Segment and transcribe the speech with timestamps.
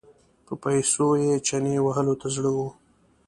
[0.45, 2.57] په پیسو یې چنې وهلو ته زړه و.